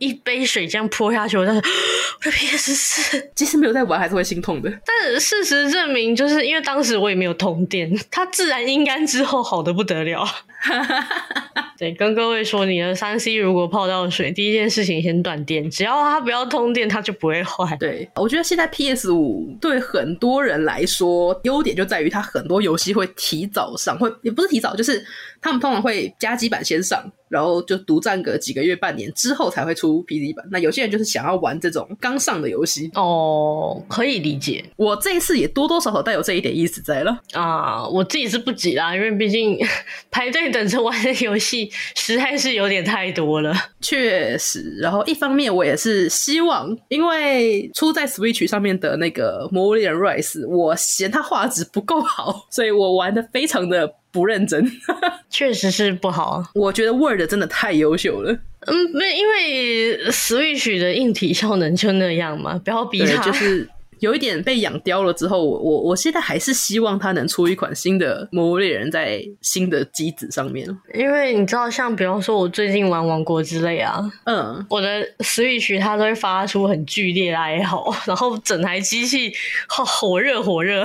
[0.01, 1.61] 一杯水这样泼下去，我当时
[2.19, 4.71] 我的 PS 四，即使没有在玩，还是会心痛的。
[4.83, 10.25] 但事实证明，就是因为当时我也没有通电，它自然阴干之后好的不得了。
[11.77, 17.75] 对，跟各位说，你的三 C 如果泡到水，第一件事情先断电，只要它不要通电，它就不会坏。
[17.77, 25.03] 对，我觉得现在 PS 五对很多人来说，优点就在于它很多游戏会提早上，会也不是提早，就是
[25.39, 27.11] 他们通常会加机版先上。
[27.31, 30.45] 然后就独占个几个月、半年之后才会出 PC 版。
[30.51, 34.63] 那有些人就是想要玩这种刚上的游戏哦，可以理解。
[34.75, 37.87] 我这一次也多多少少带有这一点意思在了啊。
[37.87, 39.57] 我自己是不急啦，因为毕竟
[40.11, 43.55] 排队等着玩的游戏实在是有点太多了。
[43.79, 53.95] 确实，然后一方面我也是希望，因为出在 Switch 上面的那个《魔物猎人 Rise》，我嫌它画质不够好，所以我玩的非常的。
[54.11, 54.65] 不认真，
[55.29, 56.43] 确实是不好。
[56.53, 58.31] 我觉得 Word 真的太优秀了。
[58.67, 63.21] 嗯，没，因为 Switch 的硬体效能就那样嘛，不要逼它。
[63.23, 63.67] 就是
[63.99, 70.67] 有一点被养刁了之后，我我我现在还是希望它能出一款新的《魔物猎人》在新的机子上面。
[70.93, 79.33] 因为你知道，像比方说，我最近玩《王国之泪》啊，嗯，我的 Switch 它都会发出很剧烈的哀嚎， 然后整台机器
[79.67, 80.83] 好火热火热。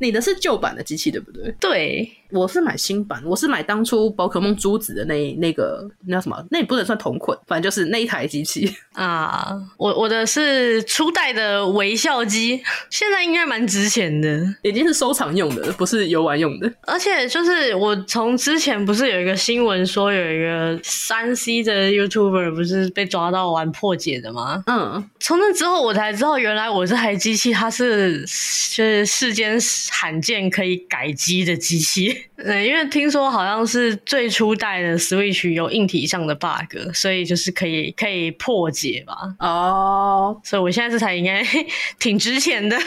[0.00, 1.54] 你的是旧版的机器对不对？
[1.60, 2.10] 对。
[2.32, 6.44] 我是买新版，我是买当初宝可梦珠子的那那个那叫什么？
[6.50, 9.56] 那也不能算同捆，反正就是那一台机器 啊。
[9.76, 16.72] 我我的是初代的微笑机，现在应该蛮值钱的，已经是收藏用的，不是游玩用的。
[16.82, 24.62] 而且就是我从之前不是有一个新闻说有一个三 C 的 YouTuber 不是被抓到玩破解的吗？
[24.66, 29.58] 嗯，从那之后我才知道，原来我这台机器它是就是世间
[29.90, 32.19] 罕见可以改机的机器。
[32.36, 39.14] 嗯，因为听说好像是最初代的 Switch 有硬体上的 bug，所以就是可以可以破解吧。
[39.38, 41.44] 哦，所以我现在这台应该
[41.98, 42.76] 挺值钱的。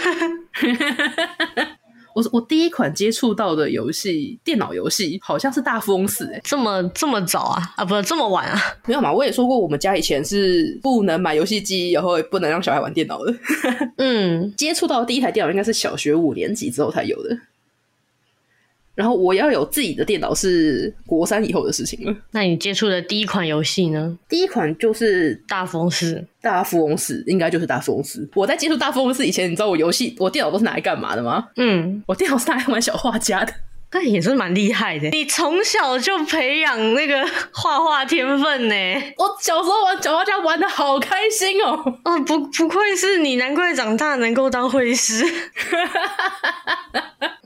[2.15, 7.73] 我我第一款接触到的游戏，电脑游戏好像是大富翁四，哎，这么这么早啊？
[7.75, 8.61] 啊，不是这么晚啊？
[8.85, 9.11] 没有嘛？
[9.11, 13.33] 我也说过，我们家以前是不能买游戏机，然后也不能让小孩玩电脑的。
[13.97, 17.35] 嗯，接触到的第一台电脑应该是小学五年级之后才有的。
[18.95, 22.15] 然后我要有自己的电脑是国三以后的事情了。
[22.31, 24.17] 那你接触的第一款游戏呢？
[24.29, 28.29] 第一款就是大富翁四，大富翁四应该就是大富翁四。
[28.35, 31.47] 我在接触大富翁四以前，你知道我游戏我电脑都是拿来干嘛的吗？
[31.55, 33.53] 嗯，我电脑是拿来玩小画家的。
[33.93, 38.75] 那也是蛮厉害的，你从小就培养那个 画画天分呢。
[39.17, 41.99] 我小时候玩小画家玩的好开心哦。
[42.03, 45.23] 哦，不不愧是你，难怪长大能够当绘师。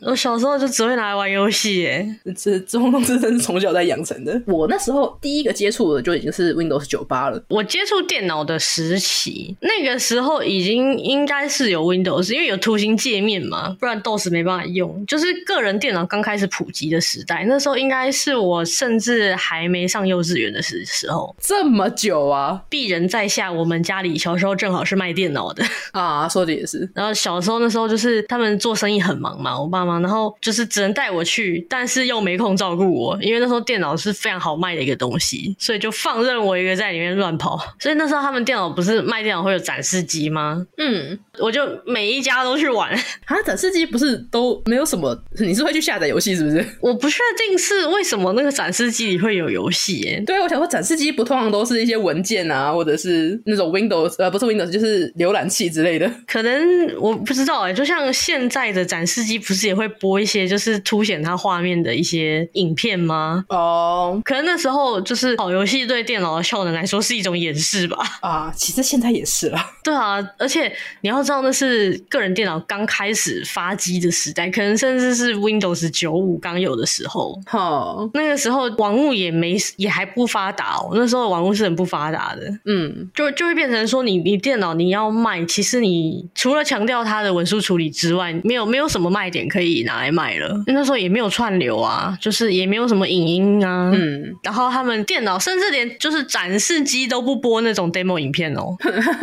[0.02, 2.08] 我小时候就只会拿来玩游戏，哎，
[2.38, 4.42] 这这种东西真是从小在养成的。
[4.46, 7.44] 我那时候第一个接触的就已经是 Windows 九八了。
[7.50, 15.06] 我接触电脑的时期，那个时候已经应该是有 Windows，因为有图形界面嘛，不然 DOS 没办法用。
[15.08, 21.36] 就是个人电脑刚开始普及的时代，那时候应该是我甚至还没上幼稚园的时时候。
[21.42, 22.62] 这么久啊！
[22.70, 26.90] 鄙人在下，我们家里小时候正好是卖电脑的 啊，说的也是。
[26.94, 30.00] 然后小时候那时候就是他们做生意很忙嘛，我爸妈。
[30.00, 37.60] 然后就是只能带我去，但是又没空照顾我，因为那时候电脑是非常好卖的一个东西，所以就放任我一个在里面乱跑。
[37.80, 40.66] 所以那时候他们电脑不是卖电脑会有展示机吗？
[40.78, 42.94] 嗯，我就每一家都去玩。
[43.26, 45.18] 啊，展示机不是都没有什么？
[45.40, 46.66] 你是会去下载游戏是不是？
[46.80, 50.24] 我不确定是为什么那个展示机里会有游戏耶。
[50.26, 56.10] 对，我想说展示机不通常都是一些文件啊，或者是那种 Windows 呃，不是 Windows 就是浏览器之类的。
[56.26, 59.88] 可能我不知道哎，就像现在的展示机不是也会。
[60.00, 63.44] 播一些就是凸显它画面的一些影片吗？
[63.50, 64.24] 哦，oh.
[64.24, 67.98] 可能那时候就是好游戏对电脑的效能来说是一种掩饰吧。
[68.22, 69.60] 啊，其实现在也是了。
[69.84, 77.40] 对啊，而且你要知道那是个人电脑刚开始发机的时代，可能甚至是 Windows 九五刚有的时候。
[77.46, 78.10] 好，oh.
[78.14, 80.92] 那个时候网络也没也还不发达哦。
[80.94, 82.42] 那时候网络是很不发达的。
[82.66, 89.78] 嗯，就就会变成说你你电脑你要卖，其实你除了强调它的文书处理之外，没有没有什么卖点可以。
[89.88, 98.76] 拿来卖了，那时候也没有串流啊，就是也没有什么影音啊，嗯，然后他们电脑甚至连就是展示机都不播那种 demo 影片哦，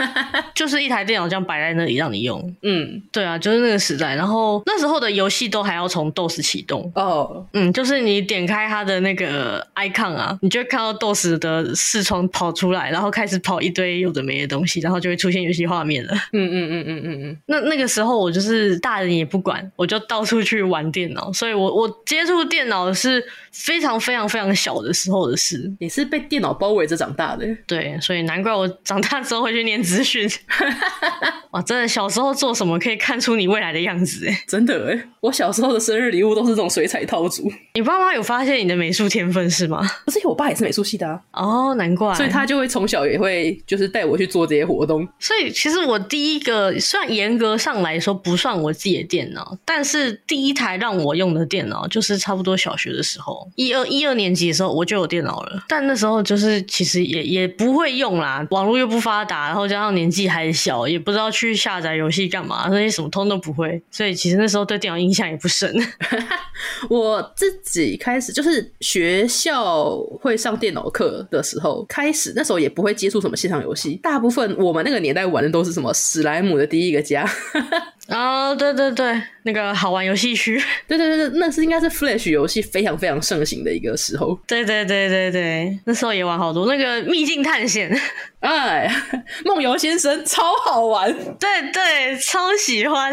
[0.55, 20.55] 就是一台电脑这样摆在那里让你用，嗯，对啊，就是那个时代，然后那时候的游戏都还要从 DOS 启动哦，嗯，就是你点开它的那个 icon 啊，你就会看到 DOS 的视窗跑出来，然后开始跑一堆有的没的东西，然后就会出现游戏画面了，嗯嗯嗯嗯嗯嗯，那那个时候我就是大人也不管，我就到处去。
[20.55, 25.69] 去玩电脑，所以我我接触电脑是非常非常非常小的时候的事。
[25.81, 30.31] 你是被电脑包围着长大的，对，所以难怪我长大之后会去念资讯。
[31.51, 34.29] 哇，真的，小时候做什么可以看出你未来的样子？
[34.31, 37.51] 哎，真的哎，我小时候的生日礼物都是这种水彩套组。
[37.75, 39.81] 你爸妈有发现你的美术天分是吗？
[40.05, 41.19] 不是，我爸也是美术系的啊。
[41.33, 45.09] 哦，难怪，所以他就会从小也会就是带我去做这些活动。
[45.19, 55.65] 所以其实我第一个，虽然严格上来说不算我自己的电脑，但是第第一台让我用的电脑，就是差不多小学的时候，一二一二年级的时候我就有电脑了。
[55.69, 63.81] 但那时候就是其实也也不会用啦，网络又不发达，然后加上年纪还小，也不知道去下载游戏干嘛，那些什么通都不会。
[63.91, 65.75] 所以其实那时候对电脑印象也不深。
[66.91, 77.29] 我自己开始就是学校会上电脑课的时候，开始那时候也不会接触什么线上游戏，大部分我们那个年代玩的都是什么史莱姆的第一个家。
[78.09, 84.39] 啊，oh, 对对对，那个好玩游戏区， 对对对，那是应该是 Flash 游戏非常非常盛行的一个时候。
[84.47, 87.91] 对对对对对，那时候也玩好多那个秘境探险，
[88.41, 88.95] 哎，
[89.47, 93.11] 梦游先生超好玩，对对，超喜欢，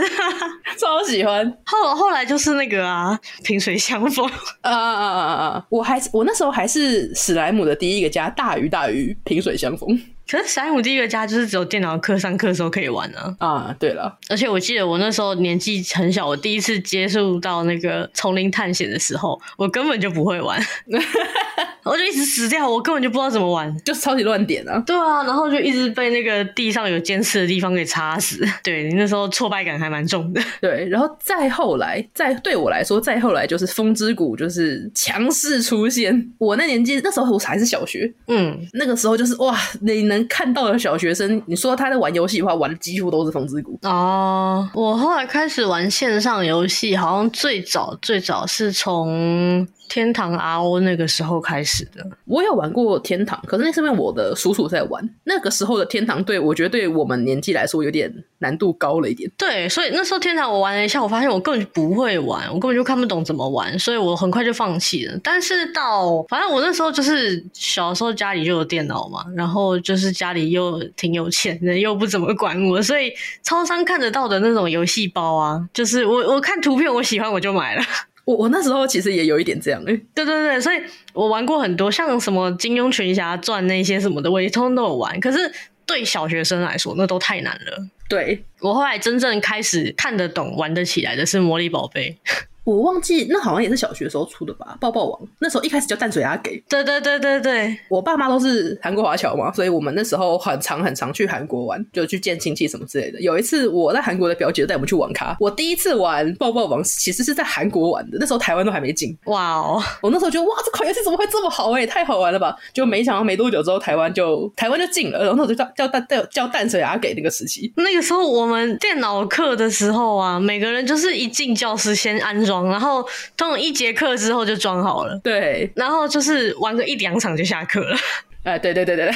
[0.78, 1.58] 超喜欢。
[1.66, 4.26] 后后来就是那个啊，萍水相逢
[4.60, 5.66] 啊啊啊啊啊！
[5.70, 9.98] 我还我那时候还是史莱姆的第一个家，大鱼大鱼，萍水相逢。
[10.32, 13.36] 可是史莱姆第一个家就是只有电脑课上课的时候可以玩啊！
[13.40, 20.58] 啊，对了，而且我记得我那时候年纪很小，我第一次接触到那个丛林探险的时候，我根本就不会玩，
[21.84, 24.82] 我就一直死掉，我根本就不知道怎么玩，就是超级乱点啊！
[24.88, 28.48] 对啊，然后就一直被那个地上有尖刺的地方给插死。
[28.64, 30.42] 对，你那时候挫败感还蛮重的。
[30.62, 36.32] 对，然后再后来，再对我来说，再后来就是风之谷就是强势出现。
[36.38, 40.21] 我那年纪那时候我还是小学，嗯，那个时候就是哇，你能。
[40.28, 44.70] 看到的小学生，你说他在玩游戏的话，玩的几乎都是《风之谷》哦。
[44.74, 52.02] 我后来开始玩线上游戏，好像最早最早是从天堂 RO 那个时候开始的。
[52.24, 55.04] 我有玩过天堂，可是那是因为我的叔叔在玩。
[55.26, 59.30] 那个时候的天堂对我觉得对我们年纪来说有点难度高了一点。
[59.38, 65.20] 对，所以那时候天堂我玩了一下，我发现我根本就不会玩，我根本就看不懂怎么玩，所以我很快就放弃了。
[65.22, 73.12] 但是到反正我那时候就是小时候家里就有电脑嘛，然后就是家里又挺有钱的，又不怎么管我，所以
[73.44, 77.84] 超商看得到的那种游戏包啊，就是我我看图片我喜欢我就买了。
[78.26, 80.82] 我我那时候其实也有一点这样哎，对对对，所以
[81.14, 85.20] 我玩过很多像什么《金庸群侠传》那些什么的，我也通通都有玩。
[85.20, 85.52] 可是
[85.86, 87.88] 对小学生来说，那都太难了。
[88.08, 92.18] 对，我后来真正开始看得懂、玩得起来的是《魔力宝贝》。
[92.64, 96.62] 我忘记那好像也是小学时候出的吧，抱抱王那时候一开始叫淡水阿给。
[96.70, 103.20] 对对对对对，我爸妈都是韩国华侨嘛，所以我们那时候很常很常去韩国玩，就去见亲戚什么之类的。
[103.22, 109.18] 有一次我在韩国的表姐带我们去网咖，我第一次玩抱抱王其实是在韩国玩的，那时候台湾都还没进。
[109.26, 112.56] 哇哦，我那时候觉得哇，这款游戏怎么会这么好哎、欸，太好玩了吧！
[112.74, 117.74] 就没想到没多久之后台湾就台湾就进了，然后那时候就叫叫淡叫叫淡水阿给那个时期。
[117.76, 123.08] 那个时候我们电脑课的时候啊，每个人就是一进教室先安装，然后。
[123.38, 127.98] 通常一节课之后就装好了，对，然后就是玩个一两场就下课了。
[128.44, 129.12] 哎，对对对对，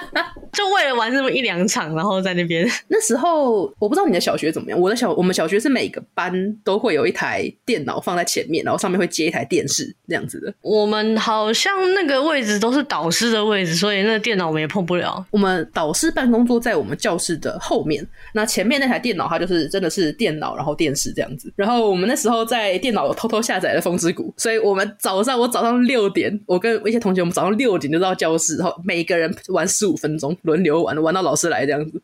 [0.52, 2.66] 就为了玩这么一两场，然后在那边。
[2.88, 6.32] 那时候我不知道你的小学怎么样，我的小我们小学是每个班
[6.64, 10.52] 都会有一台电脑放在前面，然后上面会接一台电视这样子的。
[10.62, 15.22] 我们好像那个位置都是导师的位置，所以那个电脑我们也碰不了。
[15.30, 21.52] 我们导师办公桌在我们教室的后面，那前面那台电脑它就是真的是电脑，然后电视这样子。
[21.54, 28.69] 然后我们那时候在电脑偷偷下载了《风之谷》，所以我们早上我早上六点，我跟一些同学我们早上六点就到教室，然后。
[28.84, 32.02] 每个人玩十五分钟，轮流玩，玩到老师来这样子，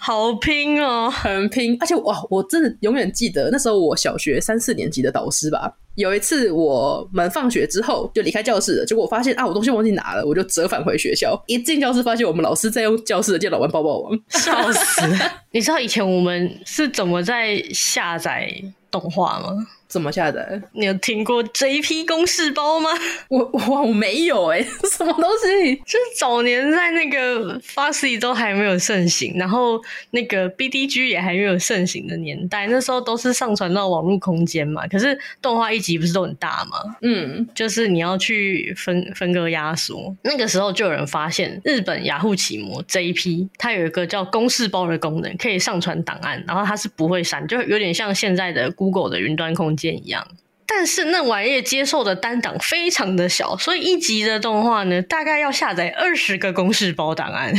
[0.00, 1.76] 好拼哦，很拼。
[1.80, 5.72] 而且哇，我真的永远记得那时候我小学三四年级的导师吧。
[5.96, 11.40] 有一次我们放学之后就离开教室了，结果我发现啊，我东西忘记拿了，我就折返回学校。
[11.46, 15.02] 一进教室发现我们老师在用教室的电脑玩抱抱王，笑死！
[15.52, 18.52] 你知道以前我们是怎么在下载
[18.90, 19.64] 动画吗？
[19.94, 20.60] 怎么下载？
[20.72, 22.90] 你有听过 JP 公式包吗？
[23.30, 25.76] 我哇，我没有哎、欸， 什么东西？
[25.86, 29.80] 就是早年在那个 Foxy 都还没有盛行，然后
[30.10, 34.84] 那个 BDG 也还没有盛行的年代，那时候都是上传到网络空间嘛。
[34.88, 36.96] 可是动画一集不是都很大吗？
[37.02, 40.12] 嗯，就是你要去分分割压缩。
[40.24, 49.83] 那个时候就有人发现，日本雅虎奇摩 JP 它有一个叫公式包的功能，可以上传档案，然后它是不会删，就有点像现在的 Google 的云端空间。
[49.92, 50.26] 一样，
[50.66, 57.52] 但是那玩意接受的单档非常的小，所以一集的动画呢，大概要下载二十个公式包档案。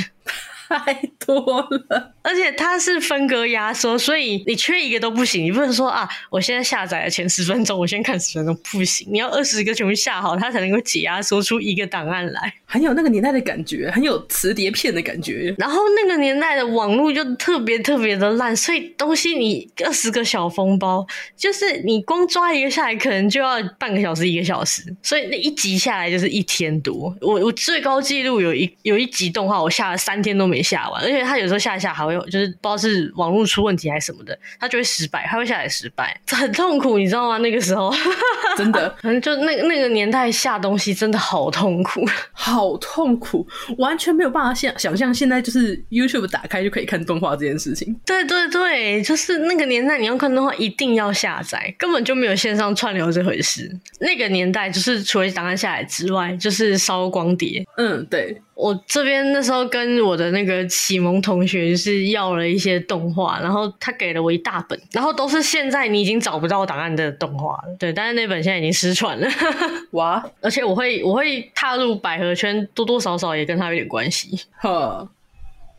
[0.68, 0.94] 太
[1.26, 5.44] 多了，而且它是分割压缩，所以你缺一个都不行。
[5.44, 9.08] 你不能说啊，我现在下载了前十分钟，我先看十分钟，不行。
[9.12, 12.54] 你要二十个全部下好，它才能够解压缩出一个档案来。
[12.66, 15.54] 很有那个年代的感觉，很有磁碟片的感觉。
[15.60, 21.06] 然后那个年代的网络就特别特别的烂，所以东西你二十个小封包，
[21.38, 24.82] 就是你光抓一个下来，可能就要半个小时一个小时。
[25.04, 27.16] 所以那一集下来就是一天多。
[27.22, 30.55] 我我最高纪录有一有一集动画，我下了三天都没。
[30.56, 37.38] 没下完，而且他有时候下一下还会，就是不知道是网络出问题还是什么的，他就会失败，他会下来失败，很痛苦，你知道吗？
[37.40, 37.94] 那个时候
[38.58, 43.46] 真的， 反正就那那个年代下东西真的好痛苦， 好痛苦，
[43.78, 47.94] 完全没有办法想想象现在就是 YouTube 打开就可以看动画这件事情。
[48.06, 53.70] 对对对，就是那个年代你要看动画一定要下载，根本就没有线上串流这回事。
[54.00, 57.66] 那个年代就是除了档案下来之外，就是烧光碟。
[57.78, 58.42] 嗯，对。
[58.56, 67.76] 我这边那时候跟我的那个启蒙同学就是要了一些动画，然后他给了我一大本，然后都是现在你已经找不到档案的动画了。
[67.78, 69.28] 对，但是那本现在已经失传了。
[69.92, 70.26] 哇！
[70.40, 74.40] 而且我会我会踏入百合圈，多多少少也跟他有点关系。
[74.62, 75.08] 呵，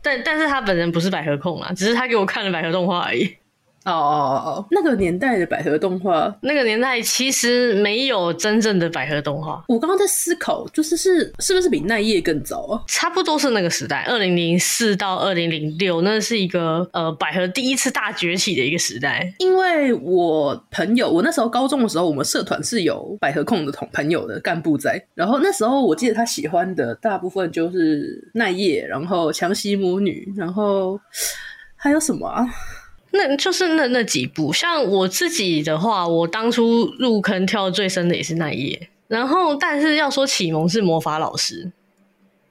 [0.03, 3.35] 但但是他本人不是百合控啊，只是他给我看了百合动画而已。
[3.91, 9.63] 哦哦哦哦，那个年代的百合动画，那个年代其实没有真正的百合动画。
[9.67, 12.83] 我刚刚在思考，就是是是不是比奈叶更早啊？
[12.87, 19.33] 差不多是那个时代，二零零四到二零零六，那是一个呃百合第一次大崛起的一个时代。
[19.39, 30.99] 因为我朋友，我那时候高中的时候，我们社团是有百合控的同朋友的干部在，然后那时候我记得他喜欢的大部分就是奈叶，然后强袭魔女，然后
[31.75, 32.45] 还有什么啊？
[33.17, 38.89] 那就是那那几部，像我自己的话，我当初入坑跳最深的也是那一页。
[39.07, 41.71] 然后，但是要说启蒙是魔法老师，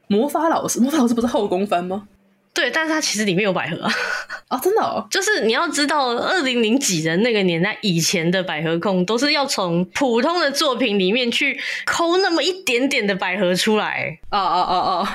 [0.08, 2.08] 魔法老师，魔法老师不是后宫番吗？
[2.54, 3.92] 对，但是它其实里面有百合啊。
[4.48, 14.18] 哦，真的哦，就是你要知道，二零零几的那个年代以前的百合控都是要从普通的作品里面去抠那么一点点的百合出来。
[14.30, 15.08] 哦哦哦哦。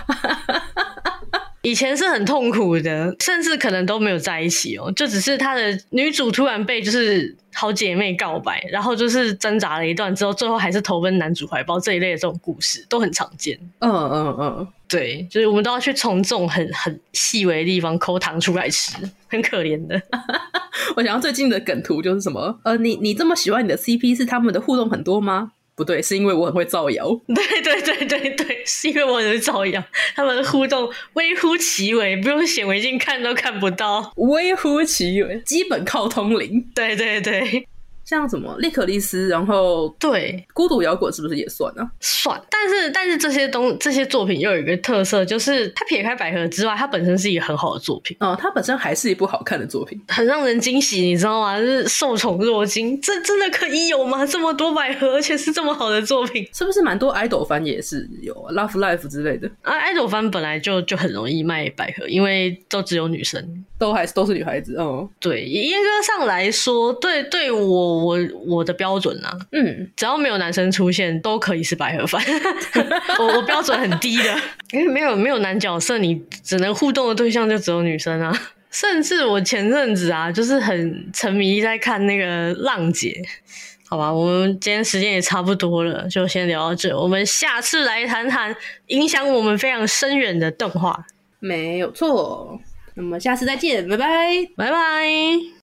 [1.64, 13.60] 以前是很痛苦的，甚至可能都没有在一起哦，就只是他的女主突然被就是好姐妹告白，然后就是挣扎了一段之后，最后还是投奔男主怀抱这一类的这种故事都很常见。
[13.80, 18.96] 嗯嗯嗯，对，就是我们都要去从这种很很细微的地方抠糖出来吃，
[19.28, 20.02] 很可怜的。
[20.96, 22.60] 我想要最近的梗图就是什么？
[22.64, 25.52] 呃，你你这么喜欢你的 CP 是他们的互动很多吗？
[25.82, 27.10] 不对，是因为我很会造谣。
[27.34, 29.84] 对对对对对，是因为我很会造谣。
[30.16, 36.70] 他们互动微乎其微，不用显微镜看都看不到，微乎其微，基本靠通灵。
[36.76, 37.68] 对对对。
[38.04, 41.90] 像什么利可利斯，然后对孤独摇滚是不是也算呢？
[42.00, 48.16] 算，但是但是这些东这些作品又有一个特色，就是它撇开百合之外，它本身是一个很好的作品。
[48.20, 51.58] 嗯，它本身还是一部好看的作品，很让人惊喜，你知道吗？
[51.60, 54.26] 就是受宠若惊，这真的可以有吗？
[54.26, 59.50] 这么多百合，而且是这么好的作品，是不是蛮多 idol 番也是有 Love Life 之类的？
[59.62, 64.76] 啊，idol 番本来就就很容易卖百合，因为都只有女生，都还是都是女孩子。
[64.80, 68.18] 嗯，对，严格上来说，对对我我
[68.48, 68.76] 我的。
[68.82, 72.20] 标准啊，嗯，只要没有男生出现，都可以是百合番。
[73.20, 74.36] 我我标准很低的，
[74.72, 78.36] 因为没有没有男角色，你只能互动的对象就只有女生啊。
[78.72, 83.22] 甚至我前阵子啊，就是很沉迷在看那个浪姐。
[83.88, 86.98] 好吧，我们今天时间也差不多了，就先聊到这。
[86.98, 88.56] 我们下次来谈谈
[88.88, 91.06] 影响我们非常深远的动画。
[91.38, 92.60] 没有错，
[92.96, 94.08] 那么下次再见，拜拜，
[94.58, 95.52] 拜拜。